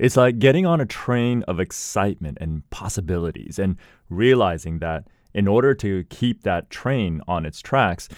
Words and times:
It's 0.00 0.16
like 0.16 0.38
getting 0.38 0.64
on 0.64 0.80
a 0.80 0.86
train 0.86 1.42
of 1.42 1.60
excitement 1.60 2.38
and 2.40 2.68
possibilities 2.70 3.58
and 3.58 3.76
realizing 4.08 4.78
that 4.78 5.04
in 5.34 5.46
order 5.46 5.74
to 5.74 6.04
keep 6.04 6.42
that 6.42 6.70
train 6.70 7.20
on 7.28 7.44
its 7.44 7.60
tracks, 7.60 8.08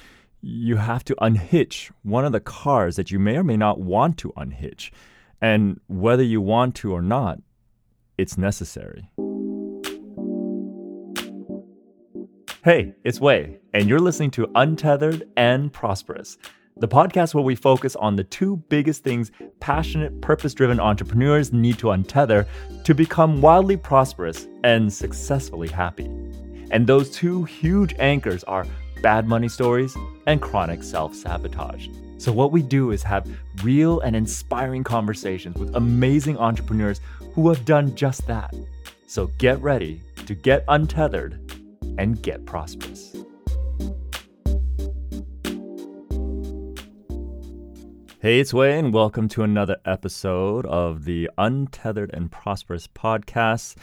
you 0.41 0.77
have 0.77 1.03
to 1.07 1.17
unhitch 1.21 1.91
one 2.05 2.25
of 2.25 2.31
the 2.31 2.39
cars 2.39 2.95
that 2.95 3.11
you 3.11 3.19
may 3.19 3.37
or 3.37 3.43
may 3.43 3.57
not 3.57 3.81
want 3.81 4.17
to 4.19 4.33
unhitch. 4.37 4.93
And 5.41 5.81
whether 5.89 6.23
you 6.23 6.41
want 6.41 6.77
to 6.77 6.93
or 6.93 7.03
not, 7.03 7.41
it's 8.17 8.39
necessary. 8.39 9.11
Hey, 12.65 12.95
it's 13.03 13.21
Wei, 13.21 13.59
and 13.75 13.89
you're 13.89 13.99
listening 13.99 14.31
to 14.33 14.49
Untethered 14.55 15.25
and 15.37 15.73
Prosperous 15.73 16.39
the 16.77 16.89
podcast 16.89 17.35
where 17.35 17.45
we 17.45 17.55
focus 17.55 17.95
on 17.97 18.17
the 18.17 18.25
two 18.25 18.57
biggest 18.69 19.05
things 19.05 19.31
passionate, 19.61 20.21
purpose 20.21 20.55
driven 20.55 20.81
entrepreneurs 20.81 21.53
need 21.53 21.79
to 21.79 21.89
untether 21.89 22.47
to 22.85 22.95
become 22.95 23.41
wildly 23.41 23.77
prosperous 23.77 24.49
and 24.65 24.93
successfully 24.93 25.69
happy. 25.69 26.07
And 26.71 26.87
those 26.87 27.11
two 27.11 27.45
huge 27.45 27.95
anchors 27.99 28.43
are 28.45 28.67
bad 29.03 29.29
money 29.29 29.49
stories 29.49 29.97
and 30.27 30.41
chronic 30.41 30.83
self 30.83 31.15
sabotage. 31.15 31.89
So, 32.17 32.33
what 32.33 32.53
we 32.53 32.63
do 32.63 32.93
is 32.93 33.03
have 33.03 33.29
real 33.63 34.01
and 34.01 34.17
inspiring 34.17 34.85
conversations 34.85 35.57
with 35.59 35.75
amazing 35.75 36.39
entrepreneurs 36.39 37.01
who 37.35 37.49
have 37.49 37.65
done 37.65 37.95
just 37.95 38.27
that. 38.29 38.55
So, 39.07 39.27
get 39.39 39.61
ready 39.61 40.01
to 40.27 40.35
get 40.35 40.65
untethered 40.69 41.39
and 41.99 42.23
get 42.23 42.47
prosperous. 42.47 43.15
Hey, 48.23 48.39
it's 48.39 48.55
Wei, 48.55 48.79
and 48.79 48.95
welcome 48.95 49.27
to 49.31 49.43
another 49.43 49.79
episode 49.85 50.65
of 50.67 51.07
the 51.07 51.29
Untethered 51.39 52.15
and 52.15 52.31
Prosperous 52.31 52.87
podcast. 52.87 53.75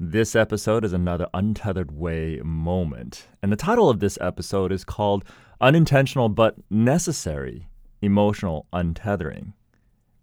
This 0.00 0.34
episode 0.34 0.82
is 0.82 0.94
another 0.94 1.26
Untethered 1.34 1.90
Wei 1.92 2.40
moment. 2.42 3.26
And 3.42 3.52
the 3.52 3.56
title 3.56 3.90
of 3.90 4.00
this 4.00 4.16
episode 4.18 4.72
is 4.72 4.82
called 4.82 5.24
Unintentional 5.60 6.30
but 6.30 6.56
Necessary 6.70 7.68
Emotional 8.00 8.66
Untethering. 8.72 9.52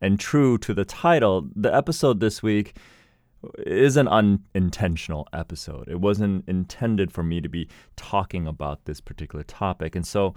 And 0.02 0.20
true 0.20 0.58
to 0.58 0.74
the 0.74 0.84
title, 0.84 1.48
the 1.56 1.72
episode 1.72 2.22
this 2.22 2.42
week 2.42 2.76
is 3.68 3.98
an 3.98 4.08
unintentional 4.08 5.28
episode. 5.32 5.88
It 5.88 6.02
wasn't 6.02 6.50
intended 6.50 7.12
for 7.12 7.22
me 7.22 7.40
to 7.40 7.50
be 7.50 7.70
talking 7.98 8.48
about 8.48 8.86
this 8.86 9.00
particular 9.00 9.44
topic. 9.44 9.96
And 9.96 10.08
so, 10.08 10.34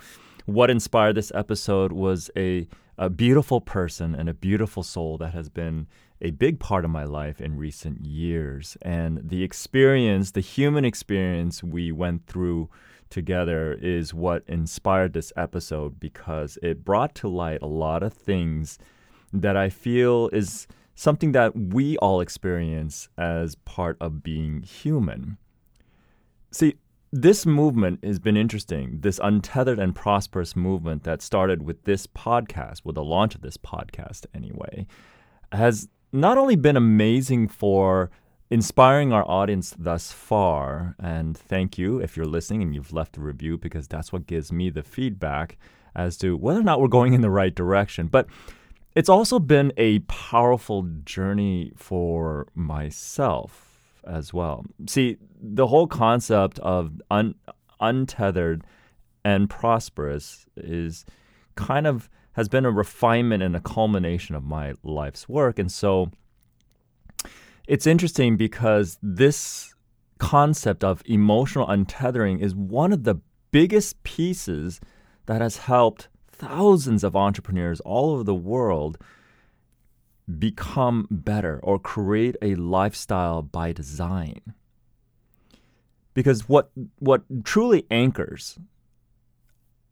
what 0.47 0.70
inspired 0.70 1.14
this 1.14 1.30
episode 1.34 1.92
was 1.92 2.30
a 2.36 2.66
a 2.98 3.11
beautiful 3.11 3.61
person 3.61 4.14
and 4.14 4.28
a 4.28 4.34
beautiful 4.34 4.83
soul 4.83 5.19
that 5.19 5.34
has 5.34 5.48
been 5.48 5.86
a 6.22 6.30
big 6.30 6.58
part 6.58 6.84
of 6.84 6.91
my 6.91 7.05
life 7.05 7.41
in 7.41 7.58
recent 7.58 8.05
years. 8.06 8.77
And 8.83 9.20
the 9.28 9.42
experience, 9.42 10.30
the 10.30 10.41
human 10.41 10.84
experience 10.84 11.62
we 11.62 11.92
went 11.92 12.27
through 12.27 12.70
together 13.11 13.74
is 13.74 14.14
what 14.14 14.44
inspired 14.48 15.12
this 15.12 15.33
episode 15.36 16.00
because 16.00 16.58
it 16.62 16.84
brought 16.84 17.14
to 17.17 17.28
light 17.28 17.61
a 17.61 17.67
lot 17.67 18.02
of 18.02 18.14
things 18.14 18.78
that 19.33 19.56
I 19.56 19.69
feel 19.69 20.28
is 20.33 20.67
something 20.94 21.33
that 21.33 21.55
we 21.55 21.98
all 21.98 22.20
experience 22.20 23.08
as 23.19 23.55
part 23.55 23.98
of 24.00 24.22
being 24.22 24.62
human. 24.62 25.36
See, 26.50 26.77
this 27.20 27.47
movement 27.47 28.05
has 28.05 28.19
been 28.19 28.36
interesting. 28.36 29.00
This 29.00 29.20
untethered 29.22 29.78
and 29.78 29.95
prosperous 29.95 30.55
movement 30.55 31.05
that 31.05 31.23
started 31.23 31.62
with 31.62 31.84
this 31.84 32.06
podcast, 32.06 32.84
with 32.84 32.95
the 32.95 33.05
launch 33.05 33.34
of 33.34 33.42
this 33.42 33.56
podcast 33.56 34.27
anyway, 34.34 34.86
has 35.53 35.89
not 36.12 36.39
only 36.39 36.56
been 36.56 36.77
amazing 36.77 37.48
for 37.48 38.11
inspiring 38.50 39.12
our 39.12 39.28
audience 39.28 39.75
thus 39.78 40.12
far. 40.12 40.95
And 40.98 41.36
thank 41.36 41.78
you 41.78 41.98
if 41.98 42.17
you're 42.17 42.27
listening 42.27 42.62
and 42.62 42.75
you've 42.75 42.92
left 42.92 43.17
a 43.17 43.20
review, 43.20 43.58
because 43.58 43.89
that's 43.89 44.12
what 44.12 44.27
gives 44.27 44.52
me 44.52 44.70
the 44.70 44.83
feedback 44.83 45.58
as 45.95 46.17
to 46.18 46.36
whether 46.36 46.61
or 46.61 46.64
not 46.64 46.80
we're 46.80 46.89
going 46.89 47.14
in 47.14 47.23
the 47.23 47.30
right 47.30 47.55
direction. 47.55 48.07
But 48.07 48.27
it's 48.95 49.08
also 49.08 49.39
been 49.39 49.73
a 49.77 49.98
powerful 50.01 50.89
journey 51.05 51.73
for 51.77 52.46
myself 52.55 53.66
as 54.06 54.33
well. 54.33 54.64
See, 54.89 55.17
the 55.40 55.67
whole 55.67 55.86
concept 55.86 56.58
of 56.61 57.00
un, 57.11 57.34
untethered 57.80 58.64
and 59.24 59.50
prosperous 59.50 60.46
is 60.56 61.05
kind 61.56 61.86
of 61.86 62.08
has 62.33 62.48
been 62.48 62.67
a 62.67 62.70
refinement 62.70 63.42
and 63.42 63.56
a 63.56 63.61
culmination 63.61 64.34
of 64.34 64.44
my 64.44 64.74
life's 64.83 65.28
work. 65.28 65.58
And 65.58 65.72
so 65.72 66.11
it's 67.67 67.86
interesting 67.86 68.36
because 68.36 68.98
this 69.02 69.74
concept 70.18 70.84
of 70.84 71.02
emotional 71.06 71.67
untethering 71.67 72.40
is 72.40 72.55
one 72.55 72.92
of 72.92 73.05
the 73.05 73.17
biggest 73.50 74.02
pieces 74.02 74.80
that 75.27 75.40
has 75.40 75.56
helped 75.56 76.08
thousands 76.30 77.02
of 77.02 77.17
entrepreneurs 77.17 77.80
all 77.80 78.11
over 78.12 78.23
the 78.23 78.34
world 78.34 78.98
become 80.39 81.07
better 81.11 81.61
or 81.63 81.79
create 81.79 82.37
a 82.42 82.55
lifestyle 82.57 83.42
by 83.42 83.73
design. 83.73 84.41
Because 86.14 86.48
what 86.48 86.70
what 86.98 87.23
truly 87.45 87.87
anchors 87.91 88.59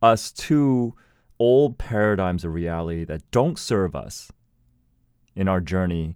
us 0.01 0.31
to 0.31 0.93
old 1.39 1.77
paradigms 1.77 2.43
of 2.43 2.53
reality 2.53 3.03
that 3.05 3.29
don't 3.31 3.59
serve 3.59 3.95
us 3.95 4.31
in 5.35 5.47
our 5.47 5.59
journey, 5.59 6.15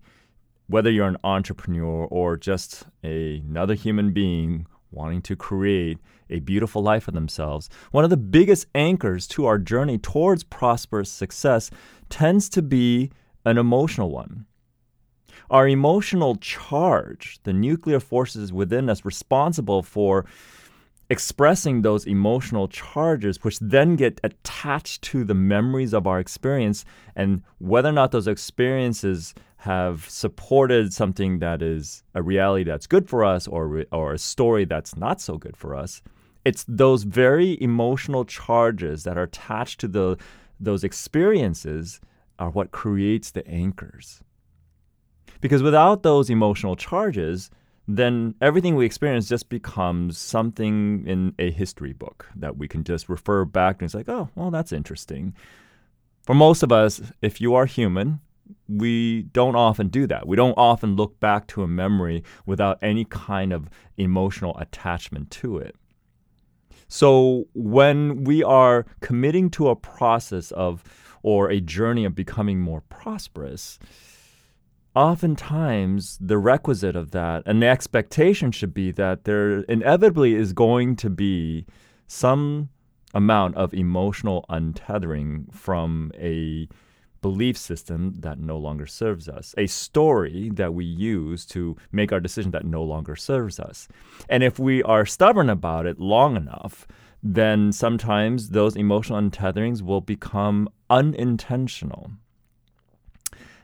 whether 0.67 0.89
you're 0.89 1.07
an 1.07 1.17
entrepreneur 1.23 2.05
or 2.05 2.37
just 2.37 2.85
a, 3.03 3.37
another 3.37 3.73
human 3.73 4.11
being 4.11 4.65
wanting 4.91 5.21
to 5.21 5.35
create 5.35 5.97
a 6.29 6.39
beautiful 6.39 6.81
life 6.81 7.03
for 7.03 7.11
themselves, 7.11 7.69
one 7.91 8.03
of 8.03 8.09
the 8.09 8.17
biggest 8.17 8.65
anchors 8.73 9.27
to 9.27 9.45
our 9.45 9.57
journey 9.57 9.97
towards 9.97 10.43
prosperous 10.43 11.11
success 11.11 11.69
tends 12.09 12.49
to 12.49 12.61
be 12.61 13.11
an 13.49 13.57
emotional 13.57 14.11
one. 14.11 14.45
Our 15.49 15.67
emotional 15.67 16.35
charge, 16.35 17.39
the 17.43 17.53
nuclear 17.53 17.99
forces 17.99 18.53
within 18.53 18.89
us 18.89 19.03
responsible 19.03 19.81
for 19.81 20.25
expressing 21.09 21.81
those 21.81 22.05
emotional 22.05 22.67
charges, 22.67 23.43
which 23.43 23.57
then 23.59 23.95
get 23.95 24.21
attached 24.23 25.01
to 25.01 25.23
the 25.23 25.33
memories 25.33 25.93
of 25.93 26.05
our 26.05 26.19
experience, 26.19 26.85
and 27.15 27.41
whether 27.57 27.89
or 27.89 27.93
not 27.93 28.11
those 28.11 28.27
experiences 28.27 29.33
have 29.57 30.07
supported 30.07 30.93
something 30.93 31.39
that 31.39 31.61
is 31.63 32.03
a 32.13 32.21
reality 32.21 32.63
that's 32.63 32.85
good 32.85 33.09
for 33.09 33.25
us 33.25 33.47
or, 33.47 33.85
or 33.91 34.13
a 34.13 34.19
story 34.19 34.65
that's 34.65 34.95
not 34.95 35.19
so 35.19 35.37
good 35.37 35.57
for 35.57 35.75
us. 35.75 36.01
It's 36.45 36.63
those 36.67 37.03
very 37.03 37.61
emotional 37.61 38.23
charges 38.23 39.03
that 39.03 39.17
are 39.17 39.23
attached 39.23 39.79
to 39.81 39.87
the, 39.87 40.17
those 40.59 40.83
experiences 40.83 41.99
are 42.39 42.49
what 42.49 42.71
creates 42.71 43.31
the 43.31 43.47
anchors. 43.47 44.23
Because 45.41 45.61
without 45.61 46.03
those 46.03 46.29
emotional 46.29 46.75
charges, 46.75 47.49
then 47.87 48.35
everything 48.41 48.75
we 48.75 48.85
experience 48.85 49.27
just 49.27 49.49
becomes 49.49 50.17
something 50.17 51.05
in 51.07 51.33
a 51.39 51.51
history 51.51 51.93
book 51.93 52.27
that 52.35 52.57
we 52.57 52.67
can 52.67 52.83
just 52.83 53.09
refer 53.09 53.45
back 53.45 53.79
to. 53.79 53.85
It's 53.85 53.93
like, 53.93 54.09
oh, 54.09 54.29
well, 54.35 54.51
that's 54.51 54.71
interesting. 54.71 55.33
For 56.21 56.35
most 56.35 56.61
of 56.61 56.71
us, 56.71 57.01
if 57.21 57.41
you 57.41 57.55
are 57.55 57.65
human, 57.65 58.19
we 58.67 59.23
don't 59.23 59.55
often 59.55 59.87
do 59.87 60.05
that. 60.07 60.27
We 60.27 60.35
don't 60.35 60.57
often 60.57 60.95
look 60.95 61.19
back 61.19 61.47
to 61.47 61.63
a 61.63 61.67
memory 61.67 62.23
without 62.45 62.77
any 62.81 63.05
kind 63.05 63.53
of 63.53 63.69
emotional 63.97 64.57
attachment 64.57 65.31
to 65.31 65.57
it. 65.57 65.75
So 66.87 67.47
when 67.53 68.23
we 68.23 68.43
are 68.43 68.85
committing 68.99 69.49
to 69.51 69.69
a 69.69 69.75
process 69.75 70.51
of 70.51 70.83
or 71.23 71.49
a 71.49 71.59
journey 71.59 72.05
of 72.05 72.15
becoming 72.15 72.59
more 72.59 72.81
prosperous, 72.81 73.79
oftentimes 74.95 76.17
the 76.19 76.37
requisite 76.37 76.95
of 76.95 77.11
that 77.11 77.43
and 77.45 77.61
the 77.61 77.67
expectation 77.67 78.51
should 78.51 78.73
be 78.73 78.91
that 78.91 79.23
there 79.23 79.61
inevitably 79.61 80.33
is 80.35 80.53
going 80.53 80.95
to 80.95 81.09
be 81.09 81.65
some 82.07 82.69
amount 83.13 83.55
of 83.55 83.73
emotional 83.73 84.45
untethering 84.49 85.53
from 85.53 86.11
a 86.15 86.67
belief 87.21 87.57
system 87.57 88.13
that 88.19 88.39
no 88.39 88.57
longer 88.57 88.85
serves 88.85 89.27
us, 89.27 89.53
a 89.57 89.67
story 89.67 90.49
that 90.53 90.73
we 90.73 90.85
use 90.85 91.45
to 91.45 91.75
make 91.91 92.11
our 92.11 92.19
decision 92.19 92.51
that 92.51 92.65
no 92.65 92.83
longer 92.83 93.15
serves 93.15 93.59
us. 93.59 93.87
And 94.29 94.43
if 94.43 94.57
we 94.57 94.81
are 94.83 95.05
stubborn 95.05 95.49
about 95.49 95.85
it 95.85 95.99
long 95.99 96.35
enough, 96.35 96.87
then 97.21 97.71
sometimes 97.71 98.49
those 98.49 98.75
emotional 98.75 99.19
untetherings 99.19 99.81
will 99.81 100.01
become 100.01 100.69
unintentional. 100.89 102.11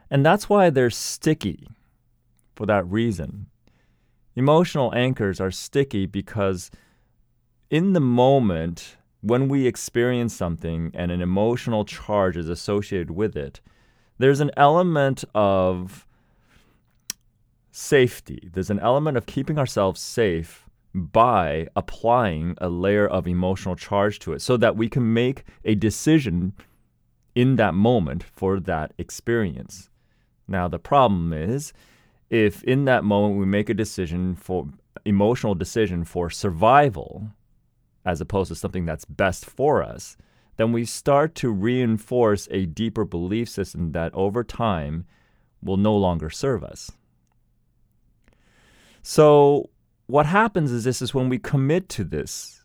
And 0.10 0.26
that's 0.26 0.50
why 0.50 0.70
they're 0.70 0.90
sticky 0.90 1.68
for 2.56 2.66
that 2.66 2.86
reason. 2.88 3.48
Emotional 4.36 4.94
anchors 4.94 5.40
are 5.40 5.52
sticky 5.52 6.06
because 6.06 6.70
in 7.70 7.94
the 7.94 8.02
moment, 8.02 8.98
when 9.22 9.48
we 9.48 9.66
experience 9.66 10.36
something 10.36 10.92
and 10.94 11.12
an 11.12 11.22
emotional 11.22 11.86
charge 11.86 12.38
is 12.38 12.50
associated 12.50 13.12
with 13.12 13.36
it, 13.36 13.62
there's 14.18 14.42
an 14.42 14.52
element 14.56 15.24
of 15.34 16.06
safety. 17.72 18.50
There's 18.54 18.70
an 18.70 18.80
element 18.80 19.18
of 19.18 19.26
keeping 19.26 19.58
ourselves 19.58 20.00
safe 20.00 20.65
by 20.96 21.68
applying 21.76 22.56
a 22.60 22.70
layer 22.70 23.06
of 23.06 23.28
emotional 23.28 23.76
charge 23.76 24.18
to 24.20 24.32
it 24.32 24.42
so 24.42 24.56
that 24.56 24.78
we 24.78 24.88
can 24.88 25.14
make 25.14 25.44
a 25.66 25.76
decision 25.76 26.54
in 27.36 27.58
that 27.58 27.74
moment 27.74 28.24
for 28.24 28.62
that 28.62 28.94
experience. 28.98 29.90
Now, 30.48 30.70
the 30.70 30.80
problem 30.80 31.34
is 31.34 31.74
if 32.30 32.64
in 32.64 32.86
that 32.86 33.04
moment 33.04 33.38
we 33.38 33.46
make 33.46 33.70
a 33.70 33.74
decision 33.74 34.36
for 34.36 34.68
emotional 35.04 35.54
decision 35.54 36.06
for 36.06 36.30
survival 36.30 37.30
as 38.06 38.22
opposed 38.22 38.48
to 38.50 38.56
something 38.56 38.86
that's 38.86 39.06
best 39.06 39.46
for 39.46 39.84
us, 39.84 40.16
then 40.56 40.72
we 40.72 40.86
start 40.86 41.36
to 41.36 41.52
reinforce 41.52 42.48
a 42.52 42.66
deeper 42.66 43.04
belief 43.04 43.50
system 43.50 43.92
that 43.92 44.14
over 44.14 44.44
time 44.44 45.06
will 45.62 45.78
no 45.78 45.96
longer 45.96 46.30
serve 46.30 46.64
us. 46.64 46.92
So, 49.02 49.70
what 50.08 50.26
happens 50.26 50.72
is 50.72 50.84
this 50.84 51.02
is 51.02 51.14
when 51.14 51.30
we 51.30 51.40
commit 51.40 51.90
to 51.90 52.04
this. 52.04 52.64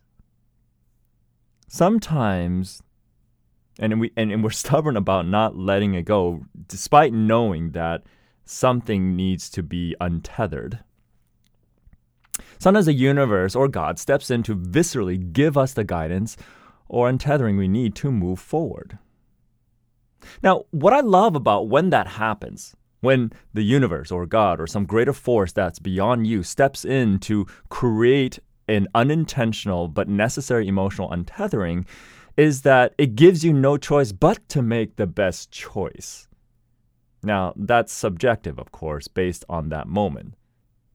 Sometimes, 1.69 2.83
and 3.79 4.01
we 4.01 4.13
and, 4.17 4.33
and 4.33 4.43
we're 4.43 4.51
stubborn 4.65 4.97
about 4.97 5.27
not 5.27 5.57
letting 5.57 5.95
it 5.95 6.05
go, 6.05 6.45
despite 6.67 7.13
knowing 7.13 7.71
that 7.71 8.03
something 8.45 9.17
needs 9.17 9.49
to 9.51 9.63
be 9.63 9.95
untethered. 10.01 10.81
Sometimes 12.59 12.87
the 12.87 12.93
universe 12.93 13.55
or 13.55 13.69
God 13.69 13.99
steps 13.99 14.31
in 14.31 14.43
to 14.43 14.57
viscerally 14.57 15.33
give 15.33 15.57
us 15.57 15.73
the 15.73 15.85
guidance 15.85 16.37
or 16.89 17.11
untethering 17.11 17.57
we 17.57 17.69
need 17.69 17.95
to 17.97 18.11
move 18.11 18.41
forward. 18.41 18.99
Now, 20.43 20.65
what 20.71 20.93
I 20.93 21.01
love 21.01 21.35
about 21.37 21.69
when 21.69 21.91
that 21.91 22.07
happens 22.07 22.75
when 23.01 23.33
the 23.55 23.63
universe 23.63 24.11
or 24.11 24.27
God 24.27 24.61
or 24.61 24.67
some 24.67 24.85
greater 24.85 25.13
force 25.13 25.53
that's 25.53 25.79
beyond 25.79 26.27
you 26.27 26.43
steps 26.43 26.85
in 26.85 27.19
to 27.21 27.47
create 27.69 28.39
an 28.69 28.87
unintentional 28.95 29.89
but 29.89 30.09
necessary 30.09 30.69
emotional 30.69 31.11
untethering, 31.11 31.87
is 32.37 32.63
that 32.63 32.95
it 32.99 33.17
gives 33.17 33.45
you 33.45 33.53
no 33.53 33.77
choice 33.77 34.13
but 34.13 34.49
to 34.49 34.63
make 34.63 34.97
the 34.97 35.07
best 35.07 35.51
choice. 35.51 36.29
Now, 37.23 37.53
that's 37.57 37.93
subjective, 37.93 38.59
of 38.59 38.73
course, 38.73 39.09
based 39.09 39.45
on 39.49 39.69
that 39.71 39.87
moment. 39.87 40.35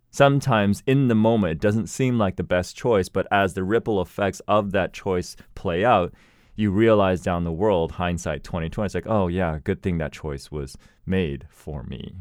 Sometimes 0.09 0.81
in 0.87 1.09
the 1.09 1.15
moment, 1.15 1.51
it 1.51 1.59
doesn't 1.59 1.87
seem 1.87 2.17
like 2.17 2.37
the 2.37 2.43
best 2.43 2.75
choice, 2.75 3.09
but 3.09 3.27
as 3.31 3.53
the 3.53 3.63
ripple 3.63 4.01
effects 4.01 4.41
of 4.47 4.71
that 4.71 4.93
choice 4.93 5.35
play 5.55 5.83
out, 5.83 6.13
you 6.55 6.71
realize 6.71 7.21
down 7.21 7.43
the 7.43 7.51
world, 7.51 7.93
hindsight 7.93 8.43
2020, 8.43 8.85
it's 8.85 8.95
like, 8.95 9.07
oh 9.07 9.27
yeah, 9.27 9.59
good 9.63 9.81
thing 9.81 9.97
that 9.97 10.11
choice 10.11 10.51
was 10.51 10.77
made 11.05 11.45
for 11.49 11.83
me. 11.83 12.15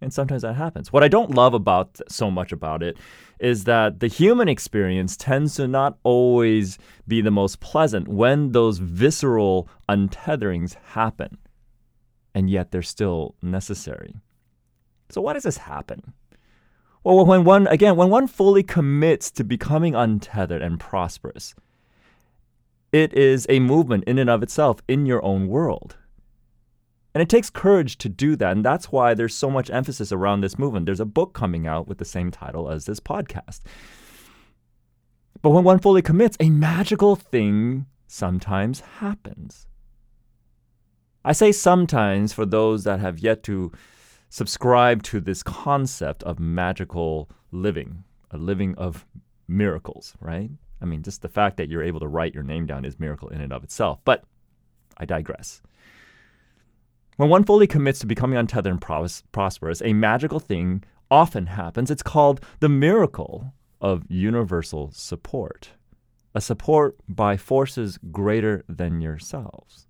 And 0.00 0.12
sometimes 0.12 0.42
that 0.42 0.54
happens. 0.54 0.92
What 0.92 1.02
I 1.02 1.08
don't 1.08 1.34
love 1.34 1.54
about 1.54 1.98
so 2.08 2.30
much 2.30 2.52
about 2.52 2.82
it 2.82 2.98
is 3.40 3.64
that 3.64 4.00
the 4.00 4.06
human 4.06 4.48
experience 4.48 5.16
tends 5.16 5.54
to 5.56 5.66
not 5.66 5.98
always 6.02 6.78
be 7.08 7.20
the 7.20 7.30
most 7.30 7.60
pleasant 7.60 8.06
when 8.06 8.52
those 8.52 8.78
visceral 8.78 9.68
untetherings 9.88 10.74
happen. 10.92 11.38
And 12.34 12.50
yet 12.50 12.70
they're 12.70 12.82
still 12.82 13.34
necessary. 13.40 14.14
So 15.08 15.20
why 15.20 15.32
does 15.32 15.44
this 15.44 15.58
happen? 15.58 16.12
Well, 17.02 17.24
when 17.24 17.44
one 17.44 17.66
again, 17.66 17.96
when 17.96 18.10
one 18.10 18.26
fully 18.26 18.62
commits 18.62 19.30
to 19.32 19.44
becoming 19.44 19.94
untethered 19.94 20.62
and 20.62 20.80
prosperous, 20.80 21.54
it 22.94 23.12
is 23.12 23.44
a 23.48 23.58
movement 23.58 24.04
in 24.04 24.20
and 24.20 24.30
of 24.30 24.40
itself 24.40 24.80
in 24.86 25.04
your 25.04 25.22
own 25.24 25.48
world. 25.48 25.96
And 27.12 27.20
it 27.20 27.28
takes 27.28 27.50
courage 27.50 27.98
to 27.98 28.08
do 28.08 28.36
that. 28.36 28.52
And 28.52 28.64
that's 28.64 28.92
why 28.92 29.14
there's 29.14 29.34
so 29.34 29.50
much 29.50 29.68
emphasis 29.68 30.12
around 30.12 30.42
this 30.42 30.60
movement. 30.60 30.86
There's 30.86 31.00
a 31.00 31.04
book 31.04 31.32
coming 31.32 31.66
out 31.66 31.88
with 31.88 31.98
the 31.98 32.04
same 32.04 32.30
title 32.30 32.70
as 32.70 32.84
this 32.84 33.00
podcast. 33.00 33.62
But 35.42 35.50
when 35.50 35.64
one 35.64 35.80
fully 35.80 36.02
commits, 36.02 36.36
a 36.38 36.50
magical 36.50 37.16
thing 37.16 37.86
sometimes 38.06 38.78
happens. 38.78 39.66
I 41.24 41.32
say 41.32 41.50
sometimes 41.50 42.32
for 42.32 42.46
those 42.46 42.84
that 42.84 43.00
have 43.00 43.18
yet 43.18 43.42
to 43.44 43.72
subscribe 44.28 45.02
to 45.04 45.20
this 45.20 45.42
concept 45.42 46.22
of 46.22 46.38
magical 46.38 47.28
living, 47.50 48.04
a 48.30 48.38
living 48.38 48.76
of 48.76 49.04
miracles, 49.48 50.14
right? 50.20 50.50
I 50.80 50.84
mean, 50.84 51.02
just 51.02 51.22
the 51.22 51.28
fact 51.28 51.56
that 51.56 51.68
you're 51.68 51.82
able 51.82 52.00
to 52.00 52.08
write 52.08 52.34
your 52.34 52.42
name 52.42 52.66
down 52.66 52.84
is 52.84 53.00
miracle 53.00 53.28
in 53.28 53.40
and 53.40 53.52
of 53.52 53.64
itself. 53.64 54.00
But 54.04 54.24
I 54.96 55.04
digress. 55.04 55.62
When 57.16 57.28
one 57.28 57.44
fully 57.44 57.66
commits 57.66 58.00
to 58.00 58.06
becoming 58.06 58.38
untethered 58.38 58.72
and 58.72 58.80
pros- 58.80 59.22
prosperous, 59.32 59.80
a 59.82 59.92
magical 59.92 60.40
thing 60.40 60.84
often 61.10 61.46
happens. 61.46 61.90
It's 61.90 62.02
called 62.02 62.40
the 62.60 62.68
miracle 62.68 63.54
of 63.80 64.04
universal 64.08 64.90
support, 64.92 65.70
a 66.34 66.40
support 66.40 66.96
by 67.08 67.36
forces 67.36 67.98
greater 68.10 68.64
than 68.68 69.00
yourselves. 69.00 69.86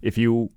If 0.00 0.16
you 0.16 0.50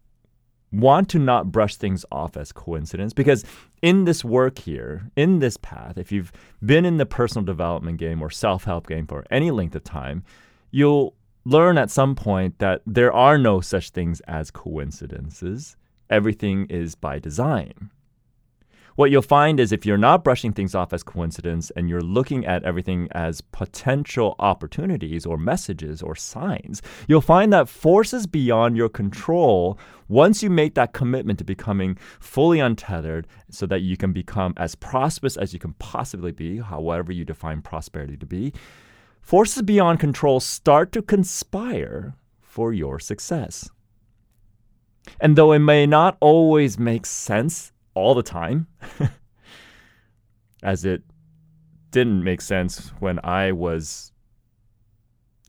want 0.71 1.09
to 1.09 1.19
not 1.19 1.51
brush 1.51 1.75
things 1.75 2.05
off 2.11 2.37
as 2.37 2.51
coincidence 2.51 3.13
because 3.13 3.43
in 3.81 4.05
this 4.05 4.23
work 4.23 4.59
here, 4.59 5.09
in 5.15 5.39
this 5.39 5.57
path, 5.57 5.97
if 5.97 6.11
you've 6.11 6.31
been 6.63 6.85
in 6.85 6.97
the 6.97 7.05
personal 7.05 7.45
development 7.45 7.97
game 7.97 8.21
or 8.21 8.29
self 8.29 8.63
help 8.63 8.87
game 8.87 9.07
for 9.07 9.25
any 9.31 9.51
length 9.51 9.75
of 9.75 9.83
time, 9.83 10.23
you'll 10.71 11.15
learn 11.45 11.77
at 11.77 11.89
some 11.89 12.15
point 12.15 12.59
that 12.59 12.81
there 12.85 13.13
are 13.13 13.37
no 13.37 13.61
such 13.61 13.89
things 13.89 14.21
as 14.21 14.51
coincidences. 14.51 15.75
Everything 16.09 16.65
is 16.65 16.95
by 16.95 17.19
design. 17.19 17.89
What 18.99 19.11
you'll 19.11 19.21
find 19.21 19.61
is 19.61 19.71
if 19.71 19.85
you're 19.85 19.97
not 19.97 20.25
brushing 20.25 20.51
things 20.51 20.75
off 20.75 20.91
as 20.91 21.03
coincidence 21.03 21.71
and 21.77 21.89
you're 21.89 22.01
looking 22.01 22.45
at 22.45 22.65
everything 22.65 23.07
as 23.11 23.39
potential 23.39 24.35
opportunities 24.39 25.25
or 25.25 25.37
messages 25.37 26.01
or 26.01 26.17
signs, 26.17 26.81
you'll 27.07 27.21
find 27.21 27.53
that 27.53 27.69
forces 27.69 28.27
beyond 28.27 28.75
your 28.75 28.89
control, 28.89 29.79
once 30.09 30.43
you 30.43 30.49
make 30.49 30.75
that 30.75 30.91
commitment 30.91 31.39
to 31.39 31.45
becoming 31.45 31.97
fully 32.19 32.59
untethered 32.59 33.25
so 33.49 33.65
that 33.67 33.83
you 33.83 33.95
can 33.95 34.11
become 34.11 34.53
as 34.57 34.75
prosperous 34.75 35.37
as 35.37 35.53
you 35.53 35.59
can 35.59 35.71
possibly 35.75 36.33
be, 36.33 36.57
however 36.57 37.13
you 37.13 37.23
define 37.23 37.61
prosperity 37.61 38.17
to 38.17 38.25
be, 38.25 38.51
forces 39.21 39.61
beyond 39.61 40.01
control 40.01 40.41
start 40.41 40.91
to 40.91 41.01
conspire 41.01 42.15
for 42.41 42.73
your 42.73 42.99
success. 42.99 43.69
And 45.21 45.37
though 45.37 45.53
it 45.53 45.59
may 45.59 45.85
not 45.85 46.17
always 46.19 46.77
make 46.77 47.05
sense 47.05 47.71
all 47.93 48.13
the 48.13 48.23
time, 48.23 48.67
as 50.63 50.85
it 50.85 51.03
didn't 51.91 52.23
make 52.23 52.41
sense 52.41 52.89
when 52.99 53.19
I 53.23 53.51
was 53.51 54.11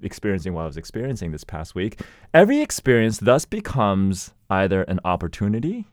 experiencing 0.03 0.55
what 0.55 0.63
I 0.63 0.67
was 0.67 0.77
experiencing 0.77 1.33
this 1.33 1.45
past 1.45 1.75
week. 1.75 2.01
Every 2.33 2.61
experience 2.61 3.19
thus 3.19 3.45
becomes 3.45 4.33
either 4.49 4.83
an 4.85 5.01
opportunity 5.05 5.87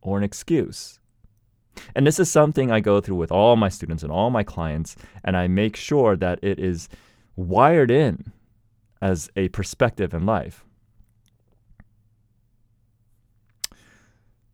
or 0.00 0.18
an 0.18 0.24
excuse. 0.24 0.98
And 1.94 2.06
this 2.06 2.18
is 2.18 2.30
something 2.30 2.70
I 2.70 2.80
go 2.80 3.00
through 3.00 3.16
with 3.16 3.32
all 3.32 3.56
my 3.56 3.68
students 3.68 4.02
and 4.02 4.12
all 4.12 4.30
my 4.30 4.42
clients, 4.42 4.96
and 5.24 5.36
I 5.36 5.48
make 5.48 5.76
sure 5.76 6.16
that 6.16 6.38
it 6.42 6.58
is 6.58 6.88
wired 7.36 7.90
in 7.90 8.32
as 9.00 9.30
a 9.36 9.48
perspective 9.48 10.12
in 10.12 10.26
life. 10.26 10.64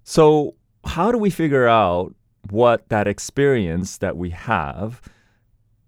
So, 0.04 0.54
how 0.88 1.12
do 1.12 1.18
we 1.18 1.30
figure 1.30 1.68
out 1.68 2.14
what 2.50 2.88
that 2.88 3.06
experience 3.06 3.98
that 3.98 4.16
we 4.16 4.30
have, 4.30 5.02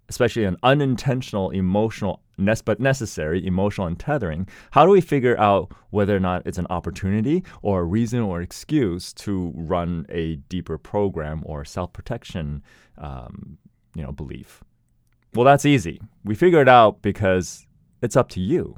especially 0.09 0.45
an 0.45 0.57
unintentional 0.63 1.49
emotional 1.49 2.21
but 2.65 2.79
necessary 2.79 3.45
emotional 3.45 3.87
untethering, 3.87 4.47
how 4.71 4.83
do 4.85 4.91
we 4.91 5.01
figure 5.01 5.39
out 5.39 5.71
whether 5.91 6.15
or 6.15 6.19
not 6.19 6.41
it's 6.45 6.57
an 6.57 6.65
opportunity 6.71 7.43
or 7.61 7.81
a 7.81 7.83
reason 7.83 8.19
or 8.19 8.41
excuse 8.41 9.13
to 9.13 9.51
run 9.55 10.05
a 10.09 10.37
deeper 10.49 10.77
program 10.77 11.43
or 11.45 11.63
self-protection, 11.63 12.63
um, 12.97 13.57
you 13.95 14.01
know, 14.01 14.11
belief? 14.11 14.63
Well, 15.35 15.45
that's 15.45 15.65
easy. 15.65 16.01
We 16.23 16.33
figure 16.33 16.61
it 16.61 16.67
out 16.67 17.01
because 17.01 17.67
it's 18.01 18.15
up 18.15 18.29
to 18.29 18.39
you 18.39 18.75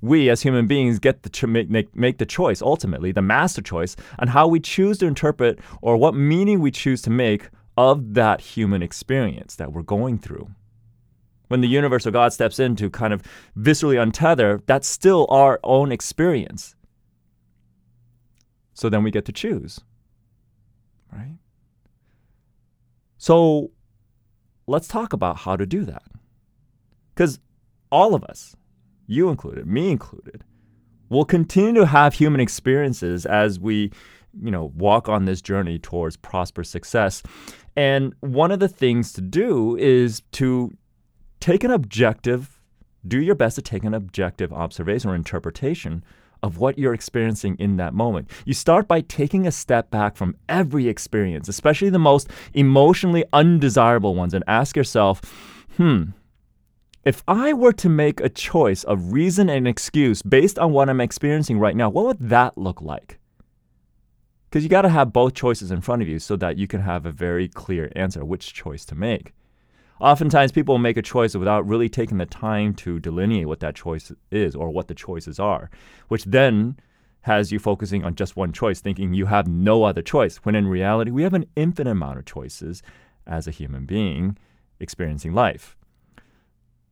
we 0.00 0.30
as 0.30 0.42
human 0.42 0.66
beings 0.66 0.98
get 0.98 1.22
to 1.22 1.46
make, 1.46 1.68
make, 1.70 1.94
make 1.94 2.18
the 2.18 2.26
choice, 2.26 2.62
ultimately, 2.62 3.12
the 3.12 3.22
master 3.22 3.62
choice, 3.62 3.96
on 4.18 4.28
how 4.28 4.46
we 4.46 4.60
choose 4.60 4.98
to 4.98 5.06
interpret 5.06 5.58
or 5.82 5.96
what 5.96 6.14
meaning 6.14 6.60
we 6.60 6.70
choose 6.70 7.02
to 7.02 7.10
make 7.10 7.48
of 7.76 8.14
that 8.14 8.40
human 8.40 8.82
experience 8.82 9.56
that 9.56 9.72
we're 9.72 9.82
going 9.82 10.18
through. 10.18 10.48
When 11.48 11.60
the 11.60 11.68
universe 11.68 12.06
or 12.06 12.10
God 12.10 12.32
steps 12.32 12.58
in 12.58 12.76
to 12.76 12.90
kind 12.90 13.12
of 13.12 13.22
viscerally 13.56 13.96
untether, 13.96 14.60
that's 14.66 14.86
still 14.86 15.26
our 15.30 15.58
own 15.64 15.90
experience. 15.92 16.74
So 18.74 18.88
then 18.88 19.02
we 19.02 19.10
get 19.10 19.24
to 19.24 19.32
choose, 19.32 19.80
right? 21.12 21.36
So 23.16 23.72
let's 24.66 24.86
talk 24.86 25.12
about 25.12 25.38
how 25.38 25.56
to 25.56 25.66
do 25.66 25.84
that. 25.84 26.04
Because 27.14 27.40
all 27.90 28.14
of 28.14 28.22
us, 28.24 28.54
you 29.08 29.28
included, 29.28 29.66
me 29.66 29.90
included, 29.90 30.44
will 31.08 31.24
continue 31.24 31.80
to 31.80 31.86
have 31.86 32.14
human 32.14 32.40
experiences 32.40 33.26
as 33.26 33.58
we 33.58 33.90
you 34.40 34.50
know, 34.50 34.72
walk 34.76 35.08
on 35.08 35.24
this 35.24 35.42
journey 35.42 35.78
towards 35.78 36.16
prosperous 36.16 36.68
success. 36.68 37.22
And 37.76 38.14
one 38.20 38.50
of 38.50 38.60
the 38.60 38.68
things 38.68 39.12
to 39.14 39.20
do 39.20 39.76
is 39.76 40.22
to 40.32 40.76
take 41.40 41.64
an 41.64 41.70
objective, 41.70 42.60
do 43.06 43.20
your 43.20 43.34
best 43.34 43.56
to 43.56 43.62
take 43.62 43.84
an 43.84 43.94
objective 43.94 44.52
observation 44.52 45.10
or 45.10 45.14
interpretation 45.14 46.04
of 46.42 46.58
what 46.58 46.78
you're 46.78 46.94
experiencing 46.94 47.56
in 47.58 47.76
that 47.78 47.94
moment. 47.94 48.30
You 48.44 48.54
start 48.54 48.86
by 48.86 49.00
taking 49.00 49.46
a 49.46 49.52
step 49.52 49.90
back 49.90 50.16
from 50.16 50.36
every 50.48 50.88
experience, 50.88 51.48
especially 51.48 51.90
the 51.90 51.98
most 51.98 52.30
emotionally 52.54 53.24
undesirable 53.32 54.14
ones, 54.14 54.34
and 54.34 54.44
ask 54.46 54.76
yourself, 54.76 55.20
hmm, 55.76 56.04
if 57.04 57.22
I 57.28 57.52
were 57.52 57.72
to 57.74 57.88
make 57.88 58.20
a 58.20 58.28
choice 58.28 58.84
of 58.84 59.12
reason 59.12 59.48
and 59.48 59.66
excuse 59.68 60.22
based 60.22 60.58
on 60.58 60.72
what 60.72 60.88
I'm 60.88 61.00
experiencing 61.00 61.58
right 61.58 61.76
now, 61.76 61.88
what 61.88 62.06
would 62.06 62.28
that 62.28 62.58
look 62.58 62.82
like? 62.82 63.18
Because 64.48 64.62
you 64.64 64.70
got 64.70 64.82
to 64.82 64.88
have 64.88 65.12
both 65.12 65.34
choices 65.34 65.70
in 65.70 65.80
front 65.80 66.02
of 66.02 66.08
you 66.08 66.18
so 66.18 66.36
that 66.36 66.56
you 66.56 66.66
can 66.66 66.80
have 66.80 67.06
a 67.06 67.12
very 67.12 67.48
clear 67.48 67.92
answer 67.94 68.24
which 68.24 68.54
choice 68.54 68.84
to 68.86 68.94
make. 68.94 69.32
Oftentimes, 70.00 70.52
people 70.52 70.78
make 70.78 70.96
a 70.96 71.02
choice 71.02 71.34
without 71.34 71.66
really 71.66 71.88
taking 71.88 72.18
the 72.18 72.26
time 72.26 72.72
to 72.74 73.00
delineate 73.00 73.46
what 73.46 73.60
that 73.60 73.74
choice 73.74 74.12
is 74.30 74.54
or 74.54 74.70
what 74.70 74.88
the 74.88 74.94
choices 74.94 75.40
are, 75.40 75.70
which 76.08 76.24
then 76.24 76.78
has 77.22 77.50
you 77.50 77.58
focusing 77.58 78.04
on 78.04 78.14
just 78.14 78.36
one 78.36 78.52
choice, 78.52 78.80
thinking 78.80 79.12
you 79.12 79.26
have 79.26 79.48
no 79.48 79.82
other 79.82 80.02
choice, 80.02 80.36
when 80.38 80.54
in 80.54 80.68
reality, 80.68 81.10
we 81.10 81.24
have 81.24 81.34
an 81.34 81.46
infinite 81.56 81.90
amount 81.90 82.18
of 82.18 82.24
choices 82.24 82.82
as 83.26 83.46
a 83.46 83.50
human 83.50 83.86
being 83.86 84.38
experiencing 84.80 85.34
life. 85.34 85.76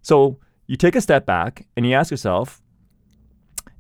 So 0.07 0.39
you 0.69 0.77
take 0.77 0.95
a 0.95 1.01
step 1.01 1.27
back 1.27 1.67
and 1.77 1.85
you 1.85 1.95
ask 1.95 2.13
yourself, 2.13 2.63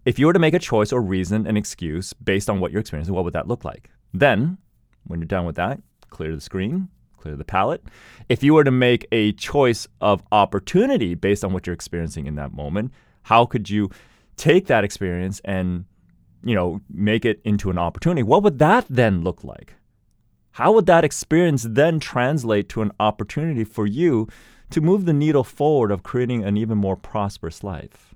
if 0.04 0.18
you 0.18 0.26
were 0.26 0.32
to 0.32 0.40
make 0.40 0.54
a 0.54 0.58
choice 0.58 0.92
or 0.92 1.00
reason 1.00 1.46
an 1.46 1.56
excuse 1.56 2.12
based 2.14 2.50
on 2.50 2.58
what 2.58 2.72
you're 2.72 2.80
experiencing, 2.80 3.14
what 3.14 3.22
would 3.22 3.34
that 3.34 3.46
look 3.46 3.64
like? 3.64 3.90
Then, 4.12 4.58
when 5.04 5.20
you're 5.20 5.28
done 5.28 5.44
with 5.44 5.54
that, 5.54 5.80
clear 6.10 6.34
the 6.34 6.40
screen, 6.40 6.88
clear 7.16 7.36
the 7.36 7.44
palette. 7.44 7.84
If 8.28 8.42
you 8.42 8.54
were 8.54 8.64
to 8.64 8.72
make 8.72 9.06
a 9.12 9.34
choice 9.34 9.86
of 10.00 10.24
opportunity 10.32 11.14
based 11.14 11.44
on 11.44 11.52
what 11.52 11.64
you're 11.64 11.74
experiencing 11.74 12.26
in 12.26 12.34
that 12.34 12.52
moment, 12.52 12.90
how 13.22 13.46
could 13.46 13.70
you 13.70 13.88
take 14.36 14.66
that 14.66 14.82
experience 14.82 15.40
and 15.44 15.84
you 16.42 16.56
know 16.56 16.80
make 16.92 17.24
it 17.24 17.40
into 17.44 17.70
an 17.70 17.78
opportunity? 17.78 18.24
What 18.24 18.42
would 18.42 18.58
that 18.58 18.84
then 18.90 19.22
look 19.22 19.44
like? 19.44 19.74
How 20.50 20.72
would 20.72 20.86
that 20.86 21.04
experience 21.04 21.64
then 21.68 22.00
translate 22.00 22.68
to 22.70 22.82
an 22.82 22.90
opportunity 22.98 23.62
for 23.62 23.86
you 23.86 24.26
to 24.70 24.80
move 24.80 25.04
the 25.04 25.12
needle 25.12 25.44
forward 25.44 25.90
of 25.90 26.02
creating 26.02 26.44
an 26.44 26.56
even 26.56 26.78
more 26.78 26.96
prosperous 26.96 27.62
life? 27.62 28.14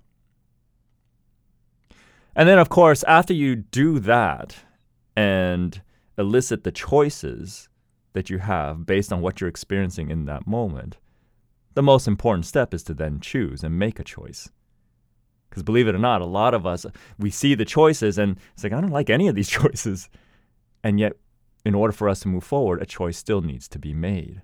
And 2.35 2.49
then, 2.49 2.59
of 2.59 2.69
course, 2.69 3.03
after 3.05 3.35
you 3.35 3.57
do 3.57 3.99
that 4.01 4.57
and 5.17 5.81
elicit 6.17 6.65
the 6.65 6.73
choices 6.73 7.69
that 8.13 8.31
you 8.31 8.39
have 8.39 8.87
based 8.87 9.13
on 9.13 9.21
what 9.21 9.41
you're 9.41 9.49
experiencing 9.49 10.11
in 10.11 10.27
that 10.27 10.47
moment, 10.47 10.99
the 11.75 11.83
most 11.83 12.09
important 12.09 12.47
step 12.47 12.75
is 12.75 12.83
to 12.85 12.95
then 12.95 13.21
choose 13.21 13.63
and 13.63 13.79
make 13.79 13.99
a 13.99 14.05
choice. 14.05 14.51
Because 15.49 15.63
believe 15.63 15.89
it 15.89 15.95
or 15.95 15.99
not, 15.99 16.21
a 16.21 16.27
lot 16.27 16.55
of 16.55 16.67
us, 16.67 16.87
we 17.19 17.31
see 17.31 17.55
the 17.55 17.65
choices 17.65 18.19
and 18.19 18.39
it's 18.55 18.63
like, 18.63 18.73
I 18.73 18.81
don't 18.81 18.91
like 18.91 19.11
any 19.11 19.29
of 19.29 19.35
these 19.35 19.49
choices. 19.61 20.09
And 20.83 20.99
yet, 20.99 21.15
in 21.65 21.75
order 21.75 21.93
for 21.93 22.09
us 22.09 22.21
to 22.21 22.29
move 22.29 22.45
forward, 22.45 22.81
a 22.81 22.87
choice 22.87 23.19
still 23.19 23.43
needs 23.43 23.69
to 23.69 23.79
be 23.79 23.93
made. 23.93 24.43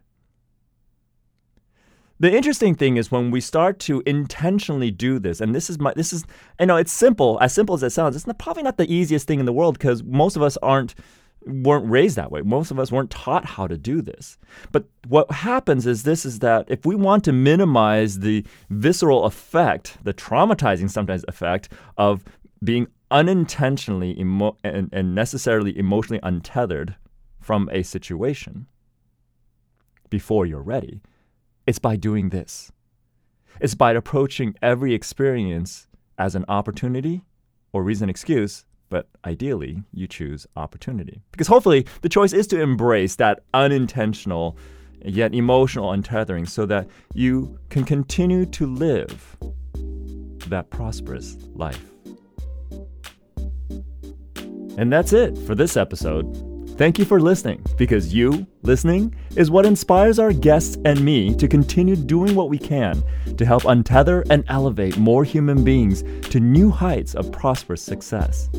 The 2.19 2.35
interesting 2.35 2.75
thing 2.75 2.97
is 2.97 3.11
when 3.11 3.31
we 3.31 3.43
start 3.43 3.79
to 3.81 4.03
intentionally 4.07 4.91
do 4.91 5.19
this, 5.19 5.41
and 5.41 5.55
this 5.55 5.69
is 5.69 5.79
my, 5.79 5.93
this 5.95 6.13
is, 6.13 6.25
you 6.59 6.67
know, 6.67 6.77
it's 6.77 6.93
simple, 6.93 7.39
as 7.43 7.53
simple 7.53 7.75
as 7.75 7.83
it 7.83 7.91
sounds. 7.91 8.17
It's 8.17 8.27
not, 8.27 8.39
probably 8.39 8.63
not 8.63 8.79
the 8.79 8.91
easiest 8.91 9.27
thing 9.27 9.39
in 9.39 9.45
the 9.47 9.53
world 9.53 9.79
because 9.79 10.03
most 10.03 10.37
of 10.37 10.43
us 10.43 10.57
aren't 10.59 10.95
weren't 11.47 11.89
raised 11.89 12.17
that 12.17 12.33
way. 12.33 12.43
Most 12.43 12.71
of 12.73 12.79
us 12.79 12.91
weren't 12.91 13.11
taught 13.11 13.45
how 13.45 13.69
to 13.69 13.79
do 13.79 14.03
this. 14.03 14.37
But 14.73 14.85
what 15.07 15.31
happens 15.31 15.87
is 15.87 16.03
this 16.03 16.27
is 16.27 16.41
that 16.41 16.67
if 16.69 16.85
we 16.85 16.97
want 16.97 17.23
to 17.25 17.33
minimize 17.33 18.19
the 18.19 18.45
visceral 18.71 19.25
effect, 19.25 19.97
the 20.03 20.13
traumatizing 20.13 20.91
sometimes 20.91 21.25
effect 21.29 21.69
of 21.97 22.25
being 22.65 22.89
unintentionally 23.13 24.19
emo- 24.19 24.57
and, 24.65 24.89
and 24.93 25.15
necessarily 25.15 25.79
emotionally 25.79 26.21
untethered 26.25 26.97
from 27.41 27.69
a 27.73 27.85
situation 27.85 28.67
before 30.11 30.47
you're 30.47 30.63
ready, 30.63 31.01
it's 31.67 31.79
by 31.79 31.97
doing 31.97 32.31
this. 32.31 32.73
It's 33.61 33.75
by 33.75 33.93
approaching 33.93 34.55
every 34.63 34.95
experience 34.95 35.87
as 36.19 36.35
an 36.35 36.45
opportunity 36.49 37.23
or 37.73 37.83
reason 37.83 38.09
excuse 38.09 38.65
but 38.89 39.09
ideally, 39.25 39.83
you 39.93 40.07
choose 40.07 40.47
opportunity. 40.57 41.23
Because 41.33 41.49
hopefully, 41.49 41.87
the 42.03 42.09
choice 42.09 42.33
is 42.33 42.47
to 42.49 42.61
embrace 42.61 43.17
that 43.17 43.41
unintentional 43.53 44.57
yet 45.05 45.35
emotional 45.35 45.91
untethering 45.91 46.49
so 46.49 46.67
that 46.67 46.89
you 47.15 47.59
can 47.69 47.85
continue 47.85 48.45
to 48.47 48.67
live 48.67 49.37
that 50.49 50.71
prosperous 50.71 51.37
life. 51.55 51.85
And 54.79 54.93
that's 54.93 55.13
it 55.13 55.37
for 55.39 55.55
this 55.55 55.77
episode. 55.77 56.46
Thank 56.77 56.99
you 56.99 57.07
for 57.07 57.23
listening, 57.23 57.65
because 57.79 58.13
you, 58.13 58.47
listening, 58.61 59.15
is 59.35 59.51
what 59.51 59.65
inspires 59.65 60.19
our 60.19 60.35
guests 60.35 60.77
and 60.85 61.03
me 61.03 61.35
to 61.37 61.49
continue 61.49 61.97
doing 61.97 62.35
what 62.35 62.51
we 62.51 62.59
can 62.59 63.03
to 63.39 63.47
help 63.47 63.63
untether 63.63 64.27
and 64.29 64.45
elevate 64.49 64.99
more 64.99 65.25
human 65.25 65.65
beings 65.65 66.03
to 66.29 66.39
new 66.39 66.71
heights 66.71 67.15
of 67.15 67.33
prosperous 67.33 67.81
success. 67.81 68.51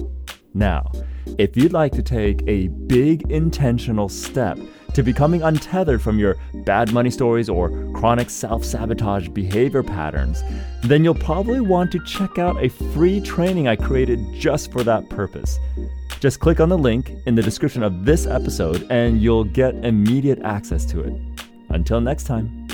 Now, 0.55 0.91
if 1.37 1.55
you'd 1.55 1.73
like 1.73 1.91
to 1.91 2.01
take 2.01 2.41
a 2.47 2.69
big 2.69 3.31
intentional 3.31 4.09
step 4.09 4.57
to 4.95 5.03
becoming 5.03 5.43
untethered 5.43 6.01
from 6.01 6.17
your 6.17 6.37
bad 6.65 6.91
money 6.91 7.11
stories 7.11 7.49
or 7.49 7.69
chronic 7.93 8.31
self 8.31 8.65
sabotage 8.65 9.27
behavior 9.27 9.83
patterns, 9.83 10.41
then 10.81 11.03
you'll 11.03 11.13
probably 11.13 11.61
want 11.61 11.91
to 11.91 12.03
check 12.03 12.39
out 12.39 12.63
a 12.63 12.69
free 12.69 13.21
training 13.21 13.67
I 13.67 13.75
created 13.75 14.19
just 14.33 14.71
for 14.71 14.81
that 14.81 15.07
purpose. 15.07 15.59
Just 16.19 16.39
click 16.39 16.59
on 16.59 16.69
the 16.69 16.77
link 16.77 17.11
in 17.27 17.35
the 17.35 17.43
description 17.43 17.83
of 17.83 18.03
this 18.03 18.25
episode 18.25 18.87
and 18.89 19.21
you'll 19.21 19.43
get 19.43 19.75
immediate 19.85 20.39
access 20.41 20.85
to 20.87 21.01
it. 21.01 21.13
Until 21.69 22.01
next 22.01 22.23
time. 22.23 22.67